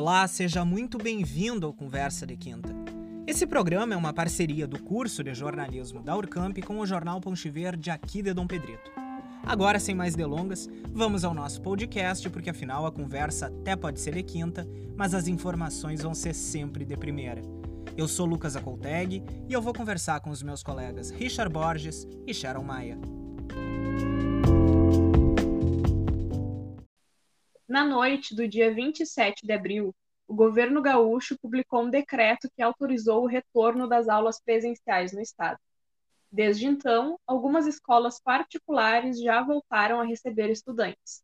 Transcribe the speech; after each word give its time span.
Olá, 0.00 0.26
seja 0.26 0.64
muito 0.64 0.96
bem-vindo 0.96 1.66
ao 1.66 1.74
Conversa 1.74 2.26
de 2.26 2.34
Quinta. 2.34 2.74
Esse 3.26 3.46
programa 3.46 3.92
é 3.92 3.96
uma 3.98 4.14
parceria 4.14 4.66
do 4.66 4.82
curso 4.82 5.22
de 5.22 5.34
jornalismo 5.34 6.02
da 6.02 6.16
Urcamp 6.16 6.56
com 6.64 6.78
o 6.78 6.86
jornal 6.86 7.20
Ponte 7.20 7.50
Verde 7.50 7.90
aqui 7.90 8.22
de 8.22 8.32
Dom 8.32 8.46
Pedrito. 8.46 8.90
Agora, 9.44 9.78
sem 9.78 9.94
mais 9.94 10.14
delongas, 10.14 10.70
vamos 10.90 11.22
ao 11.22 11.34
nosso 11.34 11.60
podcast, 11.60 12.30
porque 12.30 12.48
afinal 12.48 12.86
a 12.86 12.90
conversa 12.90 13.48
até 13.48 13.76
pode 13.76 14.00
ser 14.00 14.14
de 14.14 14.22
quinta, 14.22 14.66
mas 14.96 15.12
as 15.12 15.28
informações 15.28 16.00
vão 16.00 16.14
ser 16.14 16.34
sempre 16.34 16.86
de 16.86 16.96
primeira. 16.96 17.42
Eu 17.94 18.08
sou 18.08 18.24
Lucas 18.24 18.56
Acolteg 18.56 19.22
e 19.50 19.52
eu 19.52 19.60
vou 19.60 19.74
conversar 19.74 20.20
com 20.20 20.30
os 20.30 20.42
meus 20.42 20.62
colegas 20.62 21.10
Richard 21.10 21.52
Borges 21.52 22.08
e 22.26 22.32
Sharon 22.32 22.62
Maia. 22.62 22.98
Na 27.70 27.84
noite 27.84 28.34
do 28.34 28.48
dia 28.48 28.74
27 28.74 29.46
de 29.46 29.52
abril, 29.52 29.94
o 30.26 30.34
governo 30.34 30.82
gaúcho 30.82 31.38
publicou 31.38 31.84
um 31.84 31.88
decreto 31.88 32.50
que 32.50 32.60
autorizou 32.60 33.22
o 33.22 33.28
retorno 33.28 33.86
das 33.86 34.08
aulas 34.08 34.42
presenciais 34.42 35.12
no 35.12 35.20
estado. 35.20 35.56
Desde 36.32 36.66
então, 36.66 37.16
algumas 37.24 37.68
escolas 37.68 38.20
particulares 38.20 39.20
já 39.20 39.40
voltaram 39.40 40.00
a 40.00 40.04
receber 40.04 40.50
estudantes, 40.50 41.22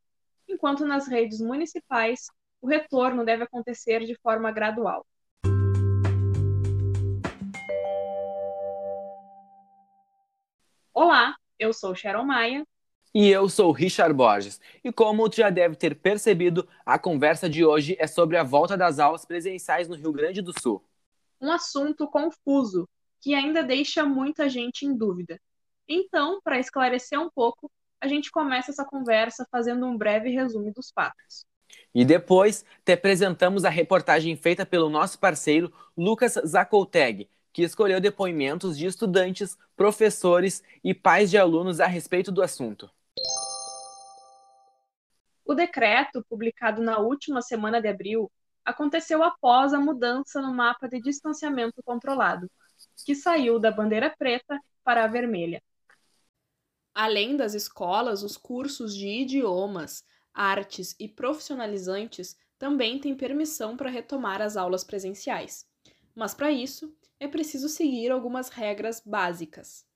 enquanto 0.48 0.86
nas 0.86 1.08
redes 1.08 1.40
municipais 1.40 2.28
o 2.60 2.68
retorno 2.68 3.24
deve 3.24 3.42
acontecer 3.42 4.06
de 4.06 4.14
forma 4.22 4.52
gradual. 4.52 5.04
Olá, 10.94 11.34
eu 11.58 11.72
sou 11.72 11.92
Sharon 11.92 12.24
Maia 12.24 12.64
e 13.18 13.30
eu 13.30 13.48
sou 13.48 13.72
Richard 13.72 14.12
Borges. 14.12 14.60
E 14.84 14.92
como 14.92 15.26
tu 15.30 15.36
já 15.36 15.48
deve 15.48 15.74
ter 15.74 15.94
percebido, 15.94 16.68
a 16.84 16.98
conversa 16.98 17.48
de 17.48 17.64
hoje 17.64 17.96
é 17.98 18.06
sobre 18.06 18.36
a 18.36 18.42
volta 18.42 18.76
das 18.76 18.98
aulas 18.98 19.24
presenciais 19.24 19.88
no 19.88 19.96
Rio 19.96 20.12
Grande 20.12 20.42
do 20.42 20.52
Sul. 20.60 20.84
Um 21.40 21.50
assunto 21.50 22.06
confuso 22.06 22.86
que 23.22 23.34
ainda 23.34 23.62
deixa 23.62 24.04
muita 24.04 24.50
gente 24.50 24.84
em 24.84 24.94
dúvida. 24.94 25.40
Então, 25.88 26.42
para 26.44 26.58
esclarecer 26.58 27.18
um 27.18 27.30
pouco, 27.30 27.72
a 28.02 28.06
gente 28.06 28.30
começa 28.30 28.70
essa 28.70 28.84
conversa 28.84 29.48
fazendo 29.50 29.86
um 29.86 29.96
breve 29.96 30.28
resumo 30.28 30.70
dos 30.70 30.90
fatos. 30.90 31.46
E 31.94 32.04
depois 32.04 32.66
te 32.84 32.92
apresentamos 32.92 33.64
a 33.64 33.70
reportagem 33.70 34.36
feita 34.36 34.66
pelo 34.66 34.90
nosso 34.90 35.18
parceiro 35.18 35.72
Lucas 35.96 36.34
Zacolteg, 36.46 37.30
que 37.50 37.62
escolheu 37.62 37.98
depoimentos 37.98 38.76
de 38.76 38.84
estudantes, 38.84 39.56
professores 39.74 40.62
e 40.84 40.92
pais 40.92 41.30
de 41.30 41.38
alunos 41.38 41.80
a 41.80 41.86
respeito 41.86 42.30
do 42.30 42.42
assunto. 42.42 42.90
O 45.46 45.54
decreto, 45.54 46.24
publicado 46.28 46.82
na 46.82 46.98
última 46.98 47.40
semana 47.40 47.80
de 47.80 47.86
abril, 47.86 48.30
aconteceu 48.64 49.22
após 49.22 49.72
a 49.72 49.78
mudança 49.78 50.42
no 50.42 50.52
mapa 50.52 50.88
de 50.88 51.00
distanciamento 51.00 51.80
controlado, 51.84 52.50
que 53.04 53.14
saiu 53.14 53.60
da 53.60 53.70
bandeira 53.70 54.12
preta 54.18 54.60
para 54.82 55.04
a 55.04 55.06
vermelha. 55.06 55.62
Além 56.92 57.36
das 57.36 57.54
escolas, 57.54 58.24
os 58.24 58.36
cursos 58.36 58.92
de 58.92 59.06
idiomas, 59.06 60.02
artes 60.34 60.96
e 60.98 61.06
profissionalizantes 61.06 62.36
também 62.58 62.98
têm 62.98 63.14
permissão 63.14 63.76
para 63.76 63.88
retomar 63.88 64.42
as 64.42 64.56
aulas 64.56 64.82
presenciais. 64.82 65.64
Mas 66.12 66.34
para 66.34 66.50
isso, 66.50 66.92
é 67.20 67.28
preciso 67.28 67.68
seguir 67.68 68.10
algumas 68.10 68.48
regras 68.48 69.00
básicas. 69.04 69.86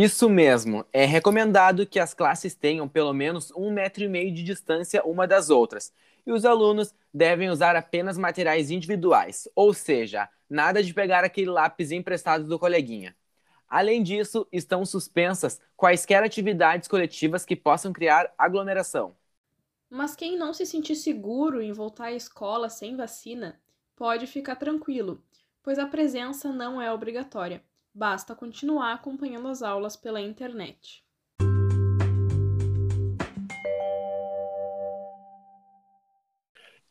Isso 0.00 0.30
mesmo. 0.30 0.86
É 0.92 1.04
recomendado 1.04 1.84
que 1.84 1.98
as 1.98 2.14
classes 2.14 2.54
tenham 2.54 2.88
pelo 2.88 3.12
menos 3.12 3.50
um 3.50 3.68
metro 3.68 4.04
e 4.04 4.08
meio 4.08 4.32
de 4.32 4.44
distância 4.44 5.02
uma 5.02 5.26
das 5.26 5.50
outras. 5.50 5.92
E 6.24 6.30
os 6.30 6.44
alunos 6.44 6.94
devem 7.12 7.50
usar 7.50 7.74
apenas 7.74 8.16
materiais 8.16 8.70
individuais, 8.70 9.48
ou 9.56 9.74
seja, 9.74 10.28
nada 10.48 10.84
de 10.84 10.94
pegar 10.94 11.24
aquele 11.24 11.50
lápis 11.50 11.90
emprestado 11.90 12.44
do 12.44 12.60
coleguinha. 12.60 13.16
Além 13.68 14.00
disso, 14.00 14.46
estão 14.52 14.86
suspensas 14.86 15.60
quaisquer 15.76 16.22
atividades 16.22 16.86
coletivas 16.86 17.44
que 17.44 17.56
possam 17.56 17.92
criar 17.92 18.32
aglomeração. 18.38 19.16
Mas 19.90 20.14
quem 20.14 20.38
não 20.38 20.54
se 20.54 20.64
sentir 20.64 20.94
seguro 20.94 21.60
em 21.60 21.72
voltar 21.72 22.04
à 22.04 22.12
escola 22.12 22.68
sem 22.68 22.94
vacina, 22.94 23.60
pode 23.96 24.28
ficar 24.28 24.54
tranquilo, 24.54 25.20
pois 25.60 25.76
a 25.76 25.86
presença 25.86 26.52
não 26.52 26.80
é 26.80 26.92
obrigatória 26.92 27.60
basta 27.98 28.32
continuar 28.32 28.92
acompanhando 28.92 29.48
as 29.48 29.60
aulas 29.60 29.96
pela 29.96 30.20
internet. 30.20 31.04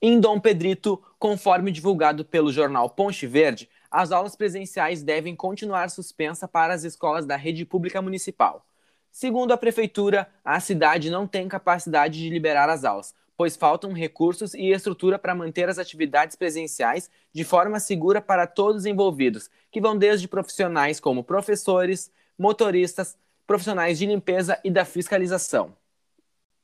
Em 0.01 0.19
Dom 0.19 0.37
Pedrito, 0.37 1.01
conforme 1.17 1.71
divulgado 1.71 2.25
pelo 2.25 2.51
jornal 2.51 2.89
Ponte 2.89 3.25
Verde, 3.25 3.69
as 3.89 4.11
aulas 4.11 4.35
presenciais 4.35 5.01
devem 5.01 5.33
continuar 5.33 5.89
suspensas 5.89 6.49
para 6.51 6.73
as 6.73 6.83
escolas 6.83 7.25
da 7.25 7.37
rede 7.37 7.63
pública 7.63 8.01
municipal. 8.01 8.67
Segundo 9.09 9.53
a 9.53 9.57
prefeitura, 9.57 10.29
a 10.43 10.59
cidade 10.59 11.09
não 11.09 11.25
tem 11.25 11.47
capacidade 11.47 12.19
de 12.19 12.29
liberar 12.29 12.69
as 12.69 12.83
aulas, 12.83 13.15
pois 13.37 13.55
faltam 13.55 13.93
recursos 13.93 14.55
e 14.55 14.71
estrutura 14.71 15.19
para 15.19 15.35
manter 15.35 15.69
as 15.69 15.77
atividades 15.77 16.35
presenciais 16.35 17.07
de 17.31 17.43
forma 17.43 17.79
segura 17.79 18.19
para 18.19 18.47
todos 18.47 18.81
os 18.81 18.85
envolvidos, 18.87 19.47
que 19.71 19.79
vão 19.79 19.95
desde 19.95 20.27
profissionais 20.27 20.99
como 20.99 21.23
professores, 21.23 22.11
motoristas, 22.35 23.15
profissionais 23.45 23.99
de 23.99 24.07
limpeza 24.07 24.59
e 24.63 24.71
da 24.71 24.83
fiscalização. 24.83 25.77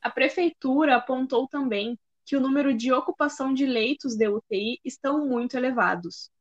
A 0.02 0.10
prefeitura 0.10 0.96
apontou 0.96 1.48
também 1.48 1.98
que 2.26 2.36
o 2.36 2.42
número 2.42 2.74
de 2.74 2.92
ocupação 2.92 3.54
de 3.54 3.68
leitos 3.68 4.16
de 4.16 4.28
UTI 4.28 4.80
estão 4.84 5.28
muito 5.28 5.56
elevados. 5.56 6.32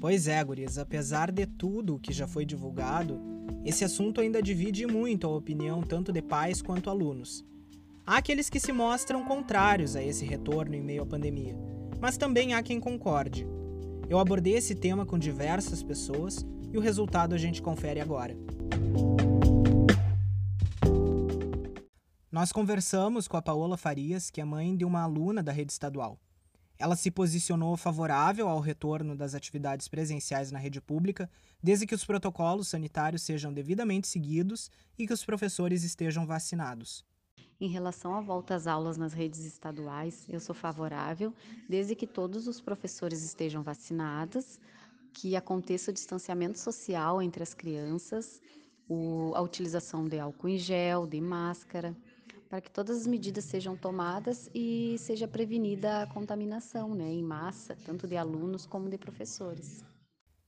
Pois 0.00 0.28
é, 0.28 0.42
guris, 0.42 0.78
apesar 0.78 1.30
de 1.30 1.46
tudo 1.46 1.98
que 1.98 2.12
já 2.12 2.26
foi 2.28 2.44
divulgado, 2.44 3.35
esse 3.66 3.84
assunto 3.84 4.20
ainda 4.20 4.40
divide 4.40 4.86
muito 4.86 5.26
a 5.26 5.36
opinião 5.36 5.82
tanto 5.82 6.12
de 6.12 6.22
pais 6.22 6.62
quanto 6.62 6.88
alunos. 6.88 7.44
Há 8.06 8.18
aqueles 8.18 8.48
que 8.48 8.60
se 8.60 8.72
mostram 8.72 9.24
contrários 9.24 9.96
a 9.96 10.02
esse 10.04 10.24
retorno 10.24 10.76
em 10.76 10.80
meio 10.80 11.02
à 11.02 11.06
pandemia, 11.06 11.58
mas 12.00 12.16
também 12.16 12.54
há 12.54 12.62
quem 12.62 12.78
concorde. 12.78 13.44
Eu 14.08 14.20
abordei 14.20 14.54
esse 14.54 14.72
tema 14.72 15.04
com 15.04 15.18
diversas 15.18 15.82
pessoas 15.82 16.46
e 16.72 16.78
o 16.78 16.80
resultado 16.80 17.34
a 17.34 17.38
gente 17.38 17.60
confere 17.60 18.00
agora. 18.00 18.36
Nós 22.30 22.52
conversamos 22.52 23.26
com 23.26 23.36
a 23.36 23.42
Paola 23.42 23.76
Farias, 23.76 24.30
que 24.30 24.40
é 24.40 24.44
mãe 24.44 24.76
de 24.76 24.84
uma 24.84 25.02
aluna 25.02 25.42
da 25.42 25.50
rede 25.50 25.72
estadual. 25.72 26.20
Ela 26.78 26.94
se 26.94 27.10
posicionou 27.10 27.76
favorável 27.76 28.48
ao 28.48 28.60
retorno 28.60 29.16
das 29.16 29.34
atividades 29.34 29.88
presenciais 29.88 30.52
na 30.52 30.58
rede 30.58 30.80
pública, 30.80 31.30
desde 31.62 31.86
que 31.86 31.94
os 31.94 32.04
protocolos 32.04 32.68
sanitários 32.68 33.22
sejam 33.22 33.52
devidamente 33.52 34.06
seguidos 34.06 34.70
e 34.98 35.06
que 35.06 35.12
os 35.12 35.24
professores 35.24 35.84
estejam 35.84 36.26
vacinados. 36.26 37.04
Em 37.58 37.68
relação 37.68 38.14
à 38.14 38.20
volta 38.20 38.54
às 38.54 38.66
aulas 38.66 38.98
nas 38.98 39.14
redes 39.14 39.40
estaduais, 39.40 40.26
eu 40.28 40.38
sou 40.38 40.54
favorável, 40.54 41.32
desde 41.66 41.94
que 41.94 42.06
todos 42.06 42.46
os 42.46 42.60
professores 42.60 43.22
estejam 43.22 43.62
vacinados, 43.62 44.60
que 45.14 45.34
aconteça 45.34 45.90
o 45.90 45.94
distanciamento 45.94 46.58
social 46.58 47.22
entre 47.22 47.42
as 47.42 47.54
crianças, 47.54 48.42
a 49.34 49.40
utilização 49.40 50.04
de 50.04 50.18
álcool 50.18 50.50
em 50.50 50.58
gel, 50.58 51.06
de 51.06 51.18
máscara, 51.18 51.96
para 52.56 52.62
que 52.62 52.70
todas 52.70 52.96
as 52.96 53.06
medidas 53.06 53.44
sejam 53.44 53.76
tomadas 53.76 54.48
e 54.54 54.96
seja 54.98 55.28
prevenida 55.28 56.00
a 56.00 56.06
contaminação 56.06 56.94
né, 56.94 57.04
em 57.04 57.22
massa, 57.22 57.76
tanto 57.84 58.08
de 58.08 58.16
alunos 58.16 58.64
como 58.64 58.88
de 58.88 58.96
professores. 58.96 59.84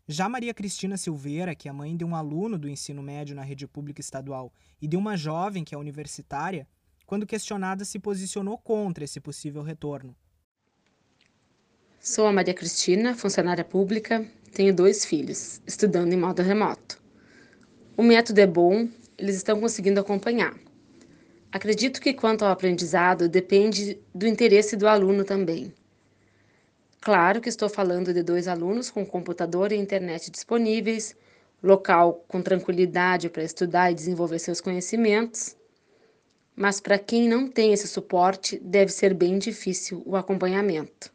Já 0.06 0.26
Maria 0.26 0.54
Cristina 0.54 0.96
Silveira, 0.96 1.54
que 1.54 1.68
é 1.68 1.72
mãe 1.72 1.94
de 1.94 2.06
um 2.06 2.16
aluno 2.16 2.58
do 2.58 2.66
ensino 2.66 3.02
médio 3.02 3.36
na 3.36 3.42
rede 3.42 3.66
pública 3.66 4.00
estadual 4.00 4.50
e 4.80 4.88
de 4.88 4.96
uma 4.96 5.18
jovem 5.18 5.62
que 5.62 5.74
é 5.74 5.78
universitária, 5.78 6.66
quando 7.04 7.26
questionada 7.26 7.84
se 7.84 7.98
posicionou 7.98 8.56
contra 8.56 9.04
esse 9.04 9.20
possível 9.20 9.60
retorno. 9.60 10.16
Sou 12.00 12.26
a 12.26 12.32
Maria 12.32 12.54
Cristina, 12.54 13.14
funcionária 13.14 13.66
pública, 13.66 14.26
tenho 14.54 14.74
dois 14.74 15.04
filhos, 15.04 15.60
estudando 15.66 16.10
em 16.10 16.16
modo 16.16 16.40
remoto. 16.40 17.02
O 17.98 18.02
método 18.02 18.40
é 18.40 18.46
bom, 18.46 18.88
eles 19.18 19.36
estão 19.36 19.60
conseguindo 19.60 20.00
acompanhar. 20.00 20.56
Acredito 21.50 22.00
que 22.00 22.12
quanto 22.12 22.44
ao 22.44 22.50
aprendizado 22.50 23.26
depende 23.26 23.98
do 24.14 24.26
interesse 24.26 24.76
do 24.76 24.86
aluno 24.86 25.24
também. 25.24 25.72
Claro 27.00 27.40
que 27.40 27.48
estou 27.48 27.70
falando 27.70 28.12
de 28.12 28.22
dois 28.22 28.46
alunos 28.46 28.90
com 28.90 29.06
computador 29.06 29.72
e 29.72 29.76
internet 29.76 30.30
disponíveis, 30.30 31.16
local 31.62 32.22
com 32.28 32.42
tranquilidade 32.42 33.30
para 33.30 33.42
estudar 33.42 33.90
e 33.90 33.94
desenvolver 33.94 34.38
seus 34.38 34.60
conhecimentos. 34.60 35.56
Mas 36.54 36.80
para 36.80 36.98
quem 36.98 37.26
não 37.26 37.48
tem 37.48 37.72
esse 37.72 37.88
suporte, 37.88 38.58
deve 38.58 38.92
ser 38.92 39.14
bem 39.14 39.38
difícil 39.38 40.02
o 40.04 40.16
acompanhamento. 40.16 41.10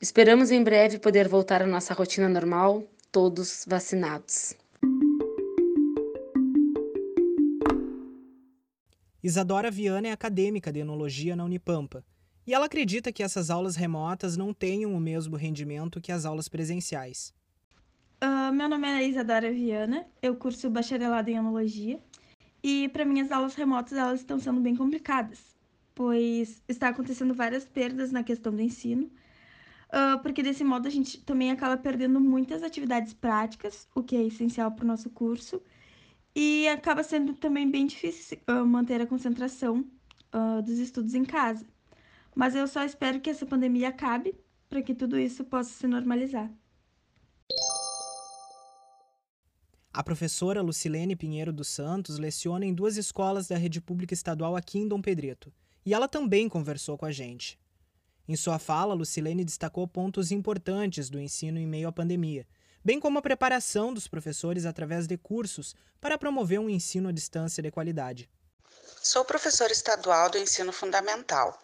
Esperamos 0.00 0.52
em 0.52 0.62
breve 0.62 0.98
poder 0.98 1.26
voltar 1.26 1.62
à 1.62 1.66
nossa 1.66 1.94
rotina 1.94 2.28
normal, 2.28 2.84
todos 3.10 3.64
vacinados. 3.66 4.54
Isadora 9.24 9.70
Viana 9.70 10.08
é 10.08 10.12
acadêmica 10.12 10.70
de 10.70 10.80
enologia 10.80 11.34
na 11.34 11.46
Unipampa. 11.46 12.04
E 12.46 12.52
ela 12.52 12.66
acredita 12.66 13.10
que 13.10 13.22
essas 13.22 13.48
aulas 13.48 13.74
remotas 13.74 14.36
não 14.36 14.52
tenham 14.52 14.94
o 14.94 15.00
mesmo 15.00 15.34
rendimento 15.34 15.98
que 15.98 16.12
as 16.12 16.26
aulas 16.26 16.46
presenciais. 16.46 17.32
Uh, 18.22 18.52
meu 18.52 18.68
nome 18.68 18.86
é 18.86 19.08
Isadora 19.08 19.50
Viana, 19.50 20.06
eu 20.20 20.36
curso 20.36 20.68
bacharelado 20.68 21.30
em 21.30 21.36
enologia. 21.36 21.98
E 22.62 22.90
para 22.90 23.06
mim 23.06 23.18
as 23.18 23.32
aulas 23.32 23.54
remotas 23.54 23.96
elas 23.96 24.20
estão 24.20 24.38
sendo 24.38 24.60
bem 24.60 24.76
complicadas, 24.76 25.56
pois 25.94 26.62
está 26.68 26.90
acontecendo 26.90 27.32
várias 27.32 27.64
perdas 27.64 28.12
na 28.12 28.22
questão 28.22 28.54
do 28.54 28.60
ensino, 28.60 29.06
uh, 29.88 30.22
porque 30.22 30.42
desse 30.42 30.62
modo 30.62 30.86
a 30.86 30.90
gente 30.90 31.18
também 31.24 31.50
acaba 31.50 31.78
perdendo 31.78 32.20
muitas 32.20 32.62
atividades 32.62 33.14
práticas, 33.14 33.88
o 33.94 34.02
que 34.02 34.16
é 34.16 34.22
essencial 34.22 34.70
para 34.72 34.84
o 34.84 34.88
nosso 34.88 35.08
curso, 35.08 35.62
e 36.34 36.68
acaba 36.68 37.02
sendo 37.02 37.34
também 37.34 37.70
bem 37.70 37.86
difícil 37.86 38.38
manter 38.66 39.00
a 39.00 39.06
concentração 39.06 39.84
uh, 40.34 40.62
dos 40.62 40.78
estudos 40.78 41.14
em 41.14 41.24
casa. 41.24 41.64
Mas 42.34 42.54
eu 42.54 42.66
só 42.66 42.84
espero 42.84 43.20
que 43.20 43.30
essa 43.30 43.46
pandemia 43.46 43.88
acabe 43.88 44.34
para 44.68 44.82
que 44.82 44.94
tudo 44.94 45.18
isso 45.18 45.44
possa 45.44 45.70
se 45.70 45.86
normalizar. 45.86 46.50
A 49.92 50.02
professora 50.02 50.60
Lucilene 50.60 51.14
Pinheiro 51.14 51.52
dos 51.52 51.68
Santos 51.68 52.18
leciona 52.18 52.66
em 52.66 52.74
duas 52.74 52.96
escolas 52.96 53.46
da 53.46 53.56
rede 53.56 53.80
pública 53.80 54.12
estadual 54.12 54.56
aqui 54.56 54.80
em 54.80 54.88
Dom 54.88 55.00
Pedrito, 55.00 55.52
e 55.86 55.94
ela 55.94 56.08
também 56.08 56.48
conversou 56.48 56.98
com 56.98 57.06
a 57.06 57.12
gente. 57.12 57.56
Em 58.26 58.34
sua 58.34 58.58
fala, 58.58 58.92
Lucilene 58.92 59.44
destacou 59.44 59.86
pontos 59.86 60.32
importantes 60.32 61.08
do 61.08 61.20
ensino 61.20 61.60
em 61.60 61.66
meio 61.66 61.86
à 61.86 61.92
pandemia, 61.92 62.44
bem 62.84 63.00
como 63.00 63.18
a 63.18 63.22
preparação 63.22 63.94
dos 63.94 64.06
professores 64.06 64.66
através 64.66 65.06
de 65.06 65.16
cursos 65.16 65.74
para 66.00 66.18
promover 66.18 66.60
um 66.60 66.68
ensino 66.68 67.08
à 67.08 67.12
distância 67.12 67.62
de 67.62 67.70
qualidade. 67.70 68.28
Sou 69.02 69.24
professora 69.24 69.72
estadual 69.72 70.28
do 70.28 70.38
ensino 70.38 70.72
fundamental 70.72 71.58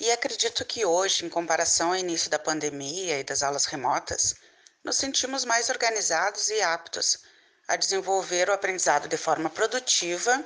e 0.00 0.10
acredito 0.10 0.64
que 0.64 0.84
hoje, 0.84 1.24
em 1.24 1.28
comparação 1.28 1.88
ao 1.88 1.96
início 1.96 2.30
da 2.30 2.38
pandemia 2.38 3.18
e 3.18 3.24
das 3.24 3.42
aulas 3.42 3.64
remotas, 3.64 4.36
nos 4.84 4.96
sentimos 4.96 5.44
mais 5.44 5.68
organizados 5.70 6.50
e 6.50 6.60
aptos 6.60 7.18
a 7.66 7.76
desenvolver 7.76 8.48
o 8.48 8.52
aprendizado 8.52 9.08
de 9.08 9.16
forma 9.16 9.50
produtiva 9.50 10.44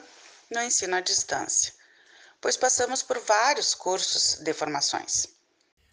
no 0.50 0.62
ensino 0.62 0.96
à 0.96 1.00
distância, 1.00 1.72
pois 2.40 2.56
passamos 2.56 3.02
por 3.02 3.18
vários 3.18 3.74
cursos 3.74 4.36
de 4.36 4.52
formações. 4.52 5.37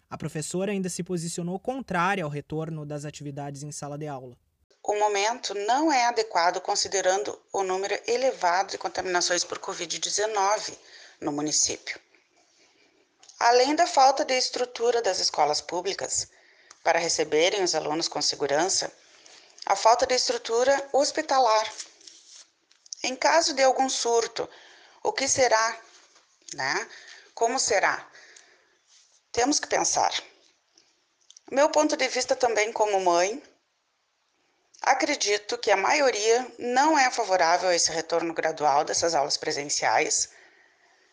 A 0.08 0.16
professora 0.16 0.70
ainda 0.70 0.88
se 0.88 1.02
posicionou 1.02 1.58
contrária 1.58 2.22
ao 2.22 2.30
retorno 2.30 2.86
das 2.86 3.04
atividades 3.04 3.62
em 3.62 3.72
sala 3.72 3.98
de 3.98 4.06
aula. 4.06 4.36
O 4.82 4.94
momento 4.94 5.52
não 5.52 5.90
é 5.90 6.04
adequado 6.04 6.60
considerando 6.60 7.36
o 7.52 7.64
número 7.64 7.98
elevado 8.06 8.70
de 8.70 8.78
contaminações 8.78 9.42
por 9.42 9.58
Covid-19 9.58 10.78
no 11.20 11.32
município. 11.32 11.98
Além 13.38 13.74
da 13.74 13.86
falta 13.86 14.24
de 14.24 14.34
estrutura 14.34 15.02
das 15.02 15.18
escolas 15.18 15.60
públicas 15.60 16.28
para 16.84 17.00
receberem 17.00 17.64
os 17.64 17.74
alunos 17.74 18.06
com 18.06 18.22
segurança, 18.22 18.92
a 19.66 19.74
falta 19.74 20.06
de 20.06 20.14
estrutura 20.14 20.88
hospitalar. 20.92 21.68
Em 23.02 23.16
caso 23.16 23.54
de 23.54 23.64
algum 23.64 23.88
surto, 23.88 24.48
o 25.02 25.12
que 25.12 25.26
será? 25.26 25.80
Né? 26.54 26.88
Como 27.34 27.58
será? 27.58 28.08
Temos 29.36 29.60
que 29.60 29.68
pensar. 29.68 30.10
Meu 31.52 31.68
ponto 31.68 31.94
de 31.94 32.08
vista 32.08 32.34
também 32.34 32.72
como 32.72 32.98
mãe, 33.00 33.42
acredito 34.80 35.58
que 35.58 35.70
a 35.70 35.76
maioria 35.76 36.50
não 36.58 36.98
é 36.98 37.10
favorável 37.10 37.68
a 37.68 37.74
esse 37.74 37.92
retorno 37.92 38.32
gradual 38.32 38.82
dessas 38.82 39.14
aulas 39.14 39.36
presenciais, 39.36 40.30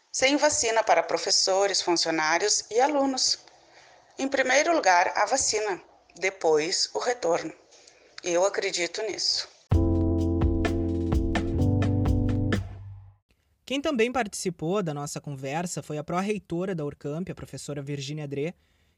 sem 0.10 0.38
vacina 0.38 0.82
para 0.86 1.04
professores, 1.04 1.82
funcionários 1.82 2.64
e 2.72 2.80
alunos. 2.80 3.40
Em 4.18 4.30
primeiro 4.30 4.74
lugar, 4.74 5.12
a 5.18 5.26
vacina, 5.26 5.84
depois 6.16 6.90
o 6.94 7.00
retorno. 7.00 7.54
Eu 8.24 8.46
acredito 8.46 9.02
nisso. 9.02 9.50
Quem 13.66 13.80
também 13.82 14.12
participou 14.12 14.84
da 14.84 14.94
nossa 14.94 15.22
conversa 15.22 15.82
foi 15.82 15.98
a 15.98 16.04
pró-reitora 16.04 16.76
da 16.76 16.84
Urcamp, 16.84 17.30
a 17.30 17.36
professora 17.36 17.82
Virginia 17.82 18.28
Dré, 18.28 18.54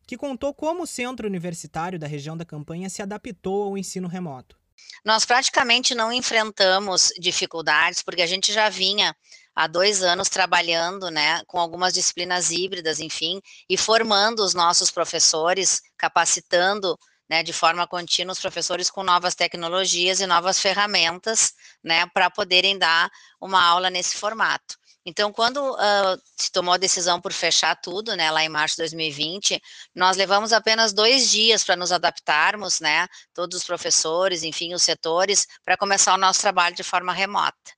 que 0.08 0.18
contou 0.18 0.54
como 0.54 0.84
o 0.84 0.88
centro 0.88 1.28
universitário 1.28 2.00
da 2.00 2.08
região 2.08 2.36
da 2.36 2.46
campanha 2.46 2.90
se 2.90 3.02
adaptou 3.02 3.64
ao 3.64 3.78
ensino 3.78 4.08
remoto. 4.08 4.58
Nós 5.04 5.24
praticamente 5.24 5.94
não 5.94 6.12
enfrentamos 6.12 7.12
dificuldades, 7.20 8.02
porque 8.02 8.22
a 8.22 8.28
gente 8.28 8.52
já 8.52 8.68
vinha 8.70 9.16
há 9.56 9.68
dois 9.68 10.04
anos 10.04 10.30
trabalhando, 10.30 11.10
né, 11.10 11.42
com 11.46 11.60
algumas 11.60 11.94
disciplinas 11.94 12.52
híbridas, 12.52 13.00
enfim, 13.00 13.40
e 13.70 13.78
formando 13.78 14.44
os 14.44 14.54
nossos 14.54 14.92
professores, 14.92 15.82
capacitando 15.98 16.98
né, 17.30 17.44
de 17.44 17.54
forma 17.54 17.88
contínua 17.88 18.34
os 18.34 18.40
professores 18.40 18.90
com 18.90 19.04
novas 19.04 19.36
tecnologias 19.36 20.20
e 20.20 20.28
novas 20.28 20.60
ferramentas, 20.60 21.54
né, 21.84 22.06
para 22.14 22.30
poderem 22.30 22.78
dar 22.78 23.10
uma 23.40 23.64
aula 23.64 23.90
nesse 23.90 24.18
formato. 24.18 24.78
Então, 25.08 25.32
quando 25.32 25.58
uh, 25.58 26.22
se 26.36 26.52
tomou 26.52 26.74
a 26.74 26.78
decisão 26.78 27.22
por 27.22 27.32
fechar 27.32 27.76
tudo, 27.76 28.16
né, 28.16 28.32
lá 28.32 28.44
em 28.44 28.50
março 28.50 28.76
de 28.76 28.82
2020, 28.82 29.62
nós 29.94 30.18
levamos 30.18 30.52
apenas 30.52 30.94
dois 30.94 31.30
dias 31.30 31.64
para 31.64 31.76
nos 31.76 31.92
adaptarmos, 31.92 32.80
né, 32.80 33.08
todos 33.32 33.60
os 33.60 33.64
professores, 33.64 34.42
enfim, 34.42 34.74
os 34.74 34.82
setores, 34.82 35.48
para 35.64 35.78
começar 35.78 36.16
o 36.16 36.18
nosso 36.18 36.42
trabalho 36.42 36.76
de 36.76 36.82
forma 36.82 37.14
remota. 37.14 37.72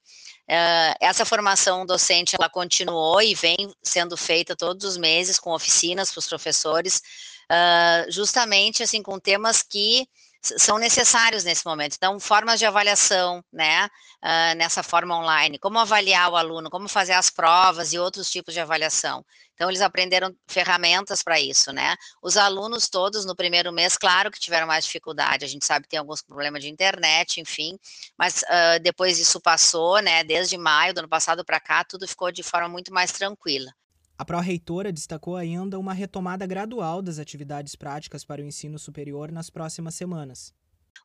Uh, 0.49 0.95
essa 1.01 1.25
formação 1.25 1.85
docente, 1.85 2.37
ela 2.39 2.49
continuou 2.49 3.21
e 3.21 3.35
vem 3.35 3.57
sendo 3.83 4.15
feita 4.15 4.55
todos 4.55 4.85
os 4.85 4.95
meses 4.95 5.37
com 5.37 5.51
oficinas 5.51 6.09
para 6.09 6.19
os 6.19 6.27
professores, 6.27 7.01
uh, 7.51 8.11
justamente 8.11 8.83
assim 8.83 9.01
com 9.01 9.19
temas 9.19 9.61
que 9.61 10.07
são 10.41 10.77
necessários 10.77 11.43
nesse 11.43 11.65
momento. 11.65 11.95
Então, 11.95 12.19
formas 12.19 12.59
de 12.59 12.65
avaliação, 12.65 13.43
né, 13.51 13.85
uh, 14.23 14.55
nessa 14.55 14.83
forma 14.83 15.17
online, 15.17 15.59
como 15.59 15.79
avaliar 15.79 16.31
o 16.31 16.35
aluno, 16.35 16.69
como 16.69 16.87
fazer 16.87 17.13
as 17.13 17.29
provas 17.29 17.91
e 17.91 17.99
outros 17.99 18.29
tipos 18.29 18.53
de 18.53 18.59
avaliação. 18.59 19.25
Então, 19.53 19.69
eles 19.69 19.81
aprenderam 19.81 20.33
ferramentas 20.47 21.23
para 21.23 21.39
isso, 21.39 21.73
né. 21.73 21.95
Os 22.21 22.37
alunos 22.37 22.87
todos 22.87 23.25
no 23.25 23.35
primeiro 23.35 23.73
mês, 23.73 23.97
claro 23.97 24.31
que 24.31 24.39
tiveram 24.39 24.67
mais 24.67 24.85
dificuldade, 24.85 25.43
a 25.43 25.47
gente 25.47 25.65
sabe 25.65 25.83
que 25.83 25.89
tem 25.89 25.99
alguns 25.99 26.21
problemas 26.21 26.61
de 26.61 26.69
internet, 26.69 27.41
enfim, 27.41 27.77
mas 28.17 28.43
uh, 28.43 28.79
depois 28.81 29.19
isso 29.19 29.41
passou, 29.41 29.99
né, 30.01 30.23
desde 30.23 30.57
maio 30.57 30.93
do 30.93 30.99
ano 30.99 31.09
passado 31.09 31.43
para 31.43 31.59
cá, 31.59 31.83
tudo 31.83 32.07
ficou 32.07 32.31
de 32.31 32.43
forma 32.43 32.69
muito 32.69 32.93
mais 32.93 33.11
tranquila. 33.11 33.73
A 34.19 34.25
pró-reitora 34.25 34.91
destacou 34.91 35.35
ainda 35.35 35.77
uma 35.77 35.93
retomada 35.93 36.47
gradual 36.47 37.03
das 37.03 37.19
atividades 37.19 37.75
práticas 37.75 38.25
para 38.25 38.41
o 38.41 38.45
ensino 38.45 38.79
superior 38.79 39.31
nas 39.31 39.51
próximas 39.51 39.93
semanas. 39.93 40.51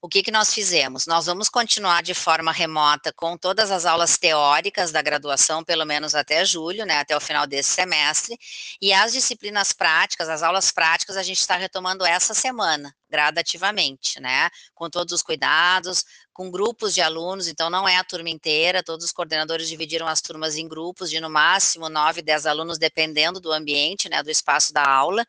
O 0.00 0.08
que, 0.08 0.22
que 0.22 0.30
nós 0.30 0.52
fizemos? 0.52 1.06
Nós 1.06 1.26
vamos 1.26 1.48
continuar 1.48 2.02
de 2.02 2.14
forma 2.14 2.52
remota 2.52 3.12
com 3.12 3.36
todas 3.36 3.70
as 3.70 3.84
aulas 3.84 4.16
teóricas 4.16 4.90
da 4.90 5.02
graduação, 5.02 5.62
pelo 5.62 5.84
menos 5.84 6.14
até 6.14 6.44
julho, 6.44 6.84
né, 6.84 6.98
até 6.98 7.16
o 7.16 7.20
final 7.20 7.46
desse 7.46 7.72
semestre, 7.72 8.38
e 8.80 8.92
as 8.92 9.12
disciplinas 9.12 9.72
práticas, 9.72 10.28
as 10.28 10.42
aulas 10.42 10.70
práticas, 10.70 11.16
a 11.16 11.22
gente 11.22 11.40
está 11.40 11.56
retomando 11.56 12.04
essa 12.04 12.34
semana, 12.34 12.94
gradativamente, 13.10 14.20
né, 14.20 14.48
com 14.74 14.88
todos 14.88 15.12
os 15.12 15.22
cuidados, 15.22 16.04
com 16.32 16.50
grupos 16.50 16.94
de 16.94 17.00
alunos, 17.00 17.46
então 17.46 17.68
não 17.68 17.86
é 17.86 17.96
a 17.96 18.04
turma 18.04 18.30
inteira, 18.30 18.82
todos 18.82 19.04
os 19.04 19.12
coordenadores 19.12 19.68
dividiram 19.68 20.06
as 20.06 20.20
turmas 20.20 20.56
em 20.56 20.66
grupos 20.66 21.10
de 21.10 21.20
no 21.20 21.28
máximo 21.28 21.88
9, 21.88 22.22
10 22.22 22.46
alunos, 22.46 22.78
dependendo 22.78 23.38
do 23.38 23.52
ambiente, 23.52 24.08
né, 24.08 24.22
do 24.22 24.30
espaço 24.30 24.72
da 24.72 24.86
aula, 24.86 25.26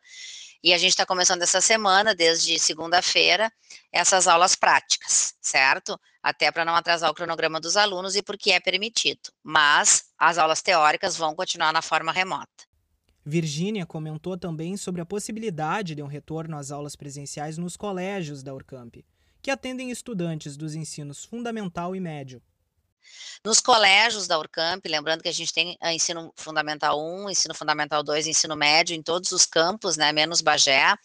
e 0.64 0.72
a 0.72 0.78
gente 0.78 0.92
está 0.92 1.04
começando 1.04 1.42
essa 1.42 1.60
semana, 1.60 2.14
desde 2.14 2.58
segunda-feira, 2.58 3.52
essas 3.92 4.26
aulas 4.26 4.56
práticas, 4.56 5.34
certo? 5.38 6.00
Até 6.22 6.50
para 6.50 6.64
não 6.64 6.74
atrasar 6.74 7.10
o 7.10 7.14
cronograma 7.14 7.60
dos 7.60 7.76
alunos 7.76 8.16
e 8.16 8.22
porque 8.22 8.50
é 8.50 8.58
permitido. 8.58 9.30
Mas 9.42 10.06
as 10.18 10.38
aulas 10.38 10.62
teóricas 10.62 11.18
vão 11.18 11.34
continuar 11.34 11.70
na 11.70 11.82
forma 11.82 12.10
remota. 12.12 12.64
Virgínia 13.22 13.84
comentou 13.84 14.38
também 14.38 14.74
sobre 14.78 15.02
a 15.02 15.06
possibilidade 15.06 15.94
de 15.94 16.02
um 16.02 16.06
retorno 16.06 16.56
às 16.56 16.70
aulas 16.70 16.96
presenciais 16.96 17.58
nos 17.58 17.76
colégios 17.76 18.42
da 18.42 18.54
Urcamp, 18.54 19.04
que 19.42 19.50
atendem 19.50 19.90
estudantes 19.90 20.56
dos 20.56 20.74
ensinos 20.74 21.26
fundamental 21.26 21.94
e 21.94 22.00
médio. 22.00 22.40
Nos 23.44 23.60
colégios 23.60 24.26
da 24.26 24.38
Urcamp, 24.38 24.84
lembrando 24.86 25.22
que 25.22 25.28
a 25.28 25.32
gente 25.32 25.52
tem 25.52 25.78
ensino 25.82 26.32
fundamental 26.36 27.00
1, 27.00 27.30
ensino 27.30 27.54
fundamental 27.54 28.02
2, 28.02 28.26
ensino 28.26 28.56
médio 28.56 28.94
em 28.94 29.02
todos 29.02 29.32
os 29.32 29.44
campos, 29.46 29.96
né, 29.96 30.12
menos 30.12 30.40
Bagé, 30.40 30.96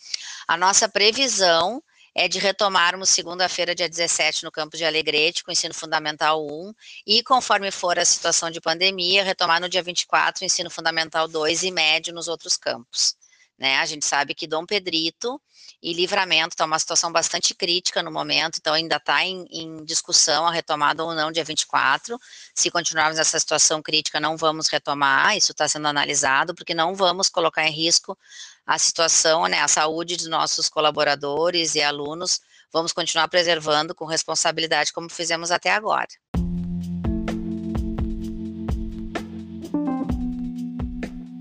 a 0.48 0.58
nossa 0.58 0.88
previsão 0.88 1.84
é 2.16 2.28
de 2.28 2.40
retomarmos 2.40 3.10
segunda-feira, 3.10 3.76
dia 3.76 3.88
17, 3.88 4.44
no 4.44 4.52
campus 4.52 4.80
de 4.80 4.86
Alegrete, 4.86 5.44
com 5.44 5.52
ensino 5.52 5.74
fundamental 5.74 6.46
1, 6.46 6.74
e 7.06 7.24
conforme 7.24 7.72
for 7.72 8.00
a 8.00 8.06
situação 8.06 8.50
de 8.50 8.60
pandemia, 8.60 9.24
retomar 9.24 9.62
no 9.62 9.70
dia 9.70 9.84
24 9.84 10.44
o 10.44 10.46
ensino 10.46 10.70
fundamental 10.70 11.28
2 11.28 11.64
e 11.64 11.72
médio 11.72 12.14
nos 12.14 12.28
outros 12.28 12.58
campos. 12.58 13.19
Né? 13.60 13.78
A 13.78 13.86
gente 13.86 14.06
sabe 14.06 14.34
que 14.34 14.48
Dom 14.48 14.66
Pedrito 14.66 15.40
e 15.82 15.94
Livramento 15.94 16.54
está 16.54 16.66
uma 16.66 16.80
situação 16.80 17.12
bastante 17.12 17.54
crítica 17.54 18.02
no 18.02 18.12
momento, 18.12 18.58
então 18.60 18.74
ainda 18.74 18.96
está 18.96 19.24
em, 19.24 19.46
em, 19.52 19.84
discussão 19.84 20.48
a 20.48 20.52
retomada 20.52 21.04
ou 21.04 21.14
não 21.14 21.32
dia 21.32 21.44
24. 21.44 22.20
Se 22.56 22.72
continuarmos 22.72 23.18
nessa 23.18 23.40
situação 23.40 23.82
crítica, 23.82 24.20
não 24.20 24.38
vamos 24.38 24.68
retomar, 24.68 25.38
isso 25.38 25.52
está 25.52 25.68
sendo 25.68 25.88
analisado, 25.88 26.56
porque 26.56 26.74
não 26.74 26.96
vamos 26.96 27.30
colocar 27.30 27.68
em 27.68 27.72
risco 27.72 28.18
a 28.66 28.78
situação, 28.78 29.48
né, 29.48 29.60
a 29.62 29.68
saúde 29.68 30.16
dos 30.16 30.28
nossos 30.28 30.70
colaboradores 30.70 31.76
e 31.76 31.82
alunos, 31.82 32.40
vamos 32.72 32.94
continuar 32.94 33.28
preservando 33.28 33.96
com 33.96 34.06
responsabilidade 34.06 34.94
como 34.94 35.10
fizemos 35.10 35.50
até 35.50 35.72
agora. 35.72 36.08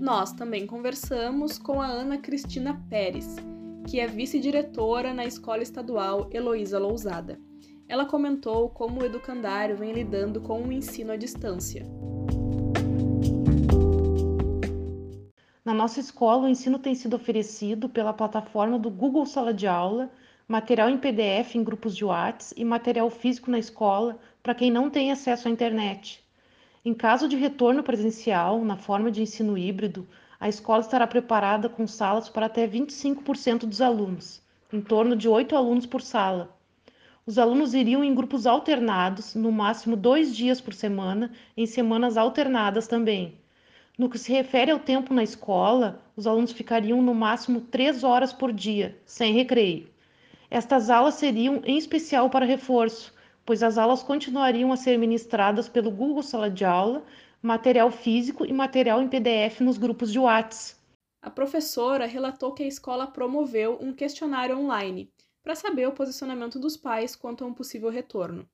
Nós 0.09 0.33
também 0.33 0.65
conversamos 0.65 1.59
com 1.59 1.79
a 1.79 1.85
Ana 1.85 2.17
Cristina 2.17 2.83
Pérez, 2.89 3.35
que 3.87 3.99
é 3.99 4.07
vice-diretora 4.07 5.13
na 5.13 5.23
Escola 5.23 5.61
Estadual 5.61 6.27
Heloísa 6.33 6.79
Lousada. 6.79 7.39
Ela 7.87 8.07
comentou 8.07 8.69
como 8.71 9.01
o 9.01 9.05
educandário 9.05 9.77
vem 9.77 9.93
lidando 9.93 10.41
com 10.41 10.63
o 10.63 10.71
ensino 10.71 11.11
à 11.11 11.15
distância. 11.15 11.85
Na 15.63 15.75
nossa 15.75 15.99
escola, 15.99 16.47
o 16.47 16.49
ensino 16.49 16.79
tem 16.79 16.95
sido 16.95 17.15
oferecido 17.15 17.87
pela 17.87 18.11
plataforma 18.11 18.79
do 18.79 18.89
Google 18.89 19.27
Sala 19.27 19.53
de 19.53 19.67
Aula, 19.67 20.09
material 20.47 20.89
em 20.89 20.97
PDF 20.97 21.53
em 21.53 21.63
grupos 21.63 21.95
de 21.95 22.03
WhatsApp 22.03 22.59
e 22.59 22.65
material 22.65 23.11
físico 23.11 23.51
na 23.51 23.59
escola 23.59 24.17
para 24.41 24.55
quem 24.55 24.71
não 24.71 24.89
tem 24.89 25.11
acesso 25.11 25.47
à 25.47 25.51
internet. 25.51 26.27
Em 26.83 26.93
caso 26.93 27.27
de 27.27 27.35
retorno 27.35 27.83
presencial, 27.83 28.63
na 28.63 28.77
forma 28.77 29.11
de 29.11 29.21
ensino 29.21 29.57
híbrido, 29.57 30.07
a 30.39 30.47
escola 30.47 30.79
estará 30.79 31.05
preparada 31.05 31.67
com 31.67 31.85
salas 31.85 32.29
para 32.29 32.45
até 32.45 32.65
25% 32.65 33.65
dos 33.65 33.81
alunos, 33.81 34.41
em 34.71 34.79
torno 34.79 35.13
de 35.13 35.27
oito 35.27 35.57
alunos 35.57 35.85
por 35.85 36.01
sala. 36.01 36.57
Os 37.25 37.37
alunos 37.37 37.73
iriam 37.73 38.01
em 38.01 38.15
grupos 38.15 38.47
alternados, 38.47 39.35
no 39.35 39.51
máximo 39.51 39.97
dois 39.97 40.33
dias 40.33 40.61
por 40.61 40.73
semana, 40.73 41.33
em 41.57 41.65
semanas 41.65 42.15
alternadas 42.15 42.87
também. 42.87 43.37
No 43.97 44.09
que 44.09 44.17
se 44.17 44.31
refere 44.31 44.71
ao 44.71 44.79
tempo 44.79 45.13
na 45.13 45.21
escola, 45.21 46.01
os 46.15 46.25
alunos 46.25 46.53
ficariam 46.53 47.01
no 47.01 47.13
máximo 47.13 47.59
três 47.59 48.05
horas 48.05 48.31
por 48.31 48.53
dia, 48.53 48.97
sem 49.05 49.33
recreio. 49.33 49.89
Estas 50.49 50.89
aulas 50.89 51.15
seriam 51.15 51.61
em 51.65 51.77
especial 51.77 52.29
para 52.29 52.45
reforço, 52.45 53.13
pois 53.49 53.63
as 53.63 53.79
aulas 53.79 54.03
continuariam 54.03 54.71
a 54.71 54.77
ser 54.77 54.95
ministradas 54.95 55.67
pelo 55.67 55.89
Google 55.89 56.21
Sala 56.21 56.51
de 56.51 56.63
Aula, 56.63 57.03
material 57.41 57.89
físico 57.89 58.45
e 58.45 58.53
material 58.53 59.01
em 59.01 59.07
PDF 59.07 59.61
nos 59.61 59.75
grupos 59.75 60.11
de 60.11 60.19
WhatsApp. 60.19 60.79
A 61.19 61.31
professora 61.31 62.05
relatou 62.05 62.53
que 62.53 62.61
a 62.61 62.67
escola 62.67 63.07
promoveu 63.07 63.75
um 63.81 63.91
questionário 63.91 64.55
online 64.55 65.11
para 65.41 65.55
saber 65.55 65.87
o 65.87 65.93
posicionamento 65.93 66.59
dos 66.59 66.77
pais 66.77 67.15
quanto 67.15 67.43
a 67.43 67.47
um 67.47 67.53
possível 67.55 67.89
retorno. 67.89 68.47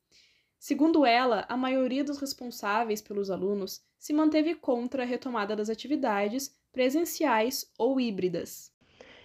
Segundo 0.57 1.05
ela, 1.05 1.45
a 1.49 1.57
maioria 1.57 2.01
dos 2.01 2.17
responsáveis 2.17 3.01
pelos 3.01 3.29
alunos 3.29 3.81
se 3.99 4.13
manteve 4.13 4.55
contra 4.55 5.03
a 5.03 5.05
retomada 5.05 5.57
das 5.57 5.69
atividades 5.69 6.55
presenciais 6.71 7.69
ou 7.77 7.99
híbridas. 7.99 8.71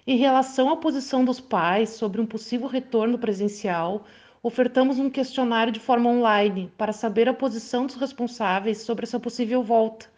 Em 0.05 0.17
relação 0.17 0.69
à 0.69 0.77
posição 0.77 1.25
dos 1.25 1.39
pais 1.39 1.91
sobre 1.91 2.21
um 2.21 2.27
possível 2.27 2.67
retorno 2.67 3.21
presencial, 3.21 4.05
ofertamos 4.43 4.99
um 4.99 5.11
questionário 5.11 5.73
de 5.73 5.81
forma 5.81 6.09
online 6.09 6.73
para 6.77 6.93
saber 6.93 7.29
a 7.29 7.35
posição 7.35 7.87
dos 7.87 7.97
responsáveis 7.97 8.79
sobre 8.79 9.05
essa 9.05 9.21
possível 9.21 9.63
volta. 9.63 10.09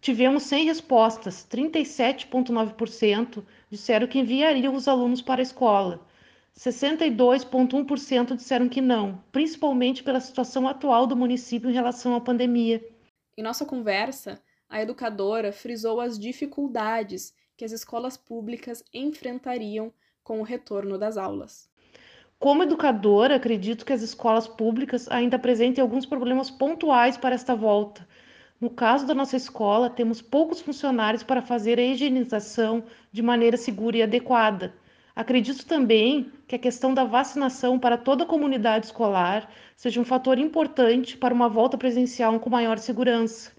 Tivemos 0.00 0.42
100 0.42 0.66
respostas, 0.66 1.46
37,9% 1.50 3.42
disseram 3.70 4.06
que 4.06 4.18
enviariam 4.18 4.74
os 4.74 4.86
alunos 4.86 5.22
para 5.22 5.40
a 5.40 5.42
escola. 5.42 6.06
62,1% 6.54 8.36
disseram 8.36 8.68
que 8.68 8.82
não, 8.82 9.24
principalmente 9.32 10.04
pela 10.04 10.20
situação 10.20 10.68
atual 10.68 11.06
do 11.06 11.16
município 11.16 11.70
em 11.70 11.72
relação 11.72 12.14
à 12.14 12.20
pandemia. 12.20 12.86
Em 13.36 13.42
nossa 13.42 13.64
conversa, 13.64 14.40
a 14.68 14.80
educadora 14.80 15.52
frisou 15.52 16.00
as 16.00 16.18
dificuldades 16.18 17.34
que 17.56 17.64
as 17.64 17.72
escolas 17.72 18.16
públicas 18.16 18.84
enfrentariam 18.92 19.92
com 20.22 20.38
o 20.40 20.44
retorno 20.44 20.98
das 20.98 21.16
aulas. 21.16 21.68
Como 22.44 22.62
educadora, 22.62 23.36
acredito 23.36 23.86
que 23.86 23.92
as 23.94 24.02
escolas 24.02 24.46
públicas 24.46 25.10
ainda 25.10 25.36
apresentem 25.36 25.80
alguns 25.80 26.04
problemas 26.04 26.50
pontuais 26.50 27.16
para 27.16 27.34
esta 27.34 27.54
volta. 27.54 28.06
No 28.60 28.68
caso 28.68 29.06
da 29.06 29.14
nossa 29.14 29.34
escola, 29.34 29.88
temos 29.88 30.20
poucos 30.20 30.60
funcionários 30.60 31.22
para 31.22 31.40
fazer 31.40 31.78
a 31.78 31.82
higienização 31.82 32.84
de 33.10 33.22
maneira 33.22 33.56
segura 33.56 33.96
e 33.96 34.02
adequada. 34.02 34.74
Acredito 35.16 35.64
também 35.64 36.30
que 36.46 36.54
a 36.54 36.58
questão 36.58 36.92
da 36.92 37.02
vacinação 37.02 37.78
para 37.78 37.96
toda 37.96 38.24
a 38.24 38.26
comunidade 38.26 38.84
escolar 38.84 39.50
seja 39.74 39.98
um 39.98 40.04
fator 40.04 40.38
importante 40.38 41.16
para 41.16 41.32
uma 41.32 41.48
volta 41.48 41.78
presencial 41.78 42.38
com 42.40 42.50
maior 42.50 42.76
segurança. 42.76 43.52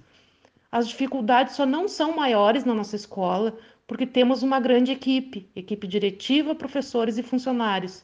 As 0.71 0.87
dificuldades 0.87 1.55
só 1.55 1.65
não 1.65 1.87
são 1.87 2.15
maiores 2.15 2.63
na 2.63 2.75
nossa 2.75 2.95
escola 2.95 3.57
porque 3.87 4.05
temos 4.05 4.43
uma 4.43 4.59
grande 4.59 4.91
equipe, 4.91 5.49
equipe 5.55 5.87
diretiva, 5.87 6.53
professores 6.53 7.17
e 7.17 7.23
funcionários 7.23 8.03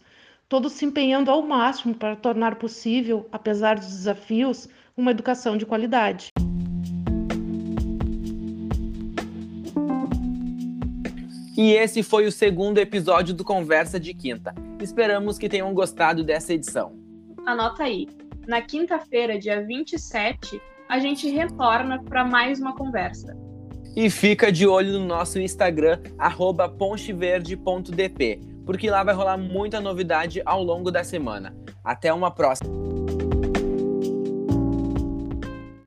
todos 0.51 0.74
se 0.74 0.84
empenhando 0.84 1.31
ao 1.31 1.41
máximo 1.41 1.96
para 1.96 2.13
tornar 2.13 2.55
possível, 2.55 3.25
apesar 3.31 3.79
dos 3.79 3.88
desafios, 3.88 4.67
uma 4.98 5.12
educação 5.12 5.55
de 5.55 5.65
qualidade. 5.65 6.27
E 11.58 11.72
esse 11.72 12.03
foi 12.03 12.25
o 12.25 12.31
segundo 12.34 12.79
episódio 12.79 13.34
do 13.34 13.46
Conversa 13.46 13.98
de 13.98 14.13
Quinta. 14.13 14.53
Esperamos 14.81 15.38
que 15.38 15.48
tenham 15.48 15.74
gostado 15.74 16.22
dessa 16.22 16.53
edição. 16.53 17.00
Anota 17.46 17.84
aí. 17.84 18.10
Na 18.46 18.62
quinta-feira, 18.62 19.39
dia 19.39 19.65
27, 19.65 20.62
a 20.89 21.00
gente 21.00 21.29
retorna 21.29 22.03
para 22.03 22.25
mais 22.25 22.60
uma 22.60 22.75
conversa. 22.75 23.38
E 23.96 24.10
fica 24.10 24.51
de 24.51 24.67
olho 24.67 25.00
no 25.00 25.05
nosso 25.05 25.39
Instagram, 25.39 25.98
poncheverde.dp 26.77 28.50
porque 28.71 28.89
lá 28.89 29.03
vai 29.03 29.13
rolar 29.13 29.37
muita 29.37 29.81
novidade 29.81 30.41
ao 30.45 30.63
longo 30.63 30.89
da 30.89 31.03
semana. 31.03 31.53
Até 31.83 32.13
uma 32.13 32.31
próxima! 32.31 32.71